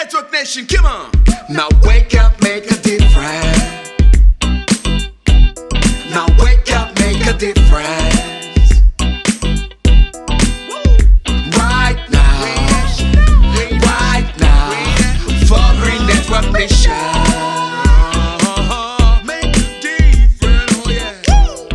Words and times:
Network 0.00 0.30
Mission, 0.30 0.64
come 0.64 0.86
on. 0.86 1.10
Now 1.50 1.66
wake 1.82 2.14
up, 2.16 2.40
make 2.40 2.70
a 2.70 2.76
difference. 2.76 3.90
Now 6.12 6.26
wake 6.38 6.70
up, 6.70 6.96
make 7.00 7.26
a 7.26 7.32
difference. 7.32 8.80
Right 11.58 12.00
now, 12.12 12.44
right 13.82 14.32
now, 14.38 14.70
for 15.48 15.66
Green 15.82 16.06
Network 16.06 16.52
Mission. 16.52 16.92
Uh-huh. 18.46 19.20
Make 19.24 19.56
a 19.56 19.80
difference, 19.80 20.86
oh. 21.28 21.66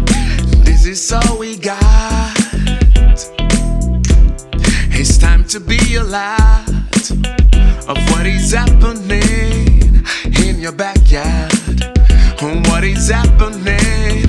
This 0.64 0.86
is 0.86 1.12
all 1.12 1.38
we 1.38 1.58
got. 1.58 2.38
It's 4.96 5.18
time 5.18 5.44
to 5.50 5.60
be 5.60 5.96
a 5.96 6.04
lot 6.04 6.74
of 7.88 7.98
what 8.12 8.26
is 8.26 8.52
happening 8.52 10.04
in 10.46 10.60
your 10.60 10.72
backyard. 10.72 11.84
And 12.42 12.66
what 12.68 12.84
is 12.84 13.10
happening? 13.10 14.28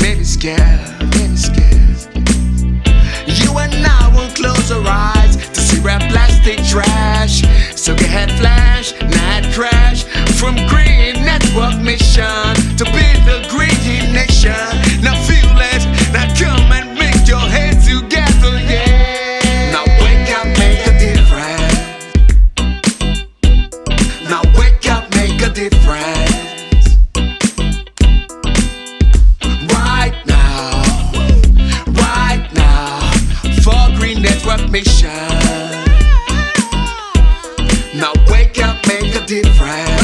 Maybe 0.00 0.24
scared, 0.24 0.80
maybe 1.14 1.36
scared. 1.36 1.98
You 3.26 3.58
and 3.58 3.86
I 3.86 4.10
will 4.14 4.30
close 4.34 4.70
our 4.70 4.84
eyes 4.86 5.36
to 5.36 5.60
see 5.60 5.80
red 5.80 6.00
plastic 6.10 6.58
trash. 6.64 7.42
So 7.76 7.94
get 7.94 8.08
head 8.08 8.30
flash, 8.38 8.57
Mission. 34.70 35.08
Now 37.94 38.12
wake 38.28 38.58
up, 38.62 38.76
make 38.86 39.14
a 39.14 39.24
difference. 39.26 40.02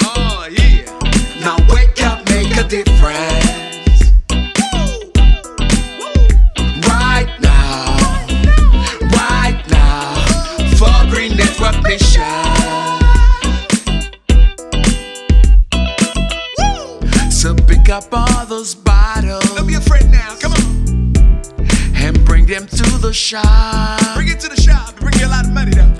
Oh 0.00 0.48
yeah. 0.50 0.84
Now 1.40 1.56
wake 1.72 2.02
up, 2.02 2.28
make 2.30 2.56
a 2.56 2.64
difference. 2.64 4.00
Right 6.88 7.30
now, 7.40 7.96
right 9.12 9.62
now, 9.70 10.14
for 10.76 11.10
Green 11.10 11.36
Network 11.36 11.82
Mission. 11.84 12.22
So 17.30 17.54
pick 17.54 17.88
up 17.88 18.04
all 18.12 18.46
those 18.46 18.74
the 23.04 23.12
shop. 23.12 24.00
Bring 24.14 24.28
it 24.28 24.40
to 24.40 24.48
the 24.48 24.56
shop. 24.56 24.96
Bring 24.96 25.12
you 25.20 25.26
a 25.26 25.28
lot 25.28 25.44
of 25.44 25.52
money 25.52 25.72
though. 25.72 25.92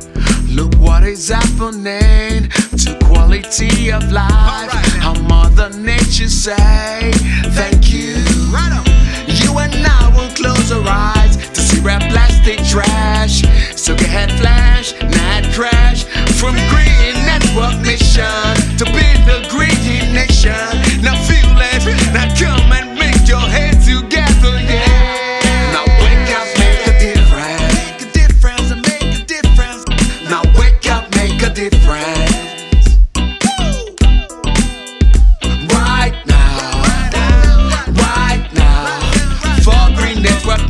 Look 0.49 0.75
what 0.77 1.05
is 1.05 1.29
happening 1.29 2.49
to 2.49 2.99
quality 3.05 3.93
of 3.93 4.11
life. 4.11 4.33
Alright 4.33 4.89
now. 4.97 5.13
How 5.13 5.15
Mother 5.29 5.69
Nature 5.77 6.31
say 6.31 7.11
thank 7.53 7.93
you. 7.93 8.15
Right 8.49 8.73
on. 8.73 8.87
You 9.27 9.53
and 9.59 9.75
I 9.85 10.13
will 10.17 10.33
close 10.35 10.73
our 10.73 10.83
eyes 10.89 11.37
to 11.37 11.61
see 11.61 11.81
red 11.81 12.01
plastic 12.11 12.65
trash. 12.65 13.43
So 13.77 13.95
get 13.95 14.09
head 14.09 14.33
flash, 14.41 14.95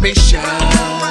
Network 0.05 1.04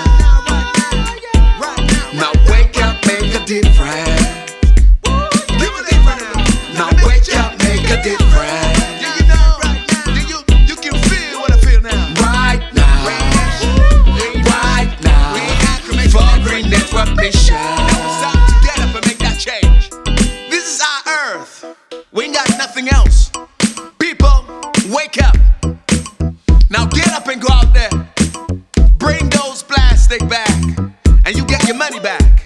money 31.90 32.00
back. 32.00 32.46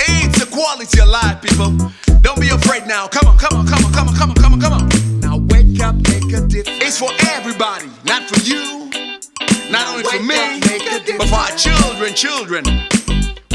It's 0.00 0.42
a 0.42 0.46
quality 0.46 1.00
of 1.00 1.08
life, 1.08 1.40
people. 1.40 1.72
Don't 2.20 2.38
be 2.38 2.50
afraid 2.50 2.86
now. 2.86 3.08
Come 3.08 3.26
on, 3.26 3.38
come 3.38 3.56
on, 3.56 3.66
come 3.66 3.82
on, 3.86 3.92
come 3.92 4.08
on, 4.08 4.14
come 4.14 4.30
on, 4.30 4.36
come 4.36 4.52
on, 4.52 4.60
come 4.60 4.72
on. 4.74 5.20
Now 5.20 5.38
wake 5.48 5.80
up, 5.80 5.94
make 5.94 6.28
a 6.36 6.40
difference. 6.46 6.82
It's 6.84 6.98
for 6.98 7.08
everybody, 7.36 7.88
not 8.04 8.28
for 8.28 8.38
you, 8.44 8.90
not 9.72 9.80
now 9.80 9.92
only 9.92 10.04
for 10.04 10.22
me, 10.22 10.36
up, 10.36 11.02
but 11.16 11.28
for 11.32 11.40
our 11.40 11.56
children, 11.56 12.12
children. 12.12 12.64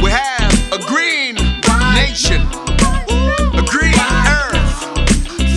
We 0.02 0.10
have 0.10 0.54
a 0.74 0.80
green 0.90 1.36
right 1.70 2.10
nation, 2.10 2.42
a 3.54 3.64
green 3.70 3.94
earth, 4.42 4.80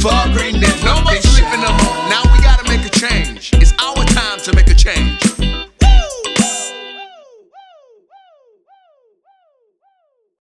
for 0.05 0.13
green 0.37 0.61
Nobody's 0.85 1.25
living 1.41 1.63
no. 1.65 1.73
Now 2.13 2.23
we 2.33 2.39
gotta 2.45 2.69
make 2.69 2.85
a 2.85 2.91
change. 2.91 3.51
It's 3.55 3.73
our 3.81 4.05
time 4.13 4.41
to 4.41 4.53
make 4.55 4.69
a 4.69 4.75
change. 4.75 5.26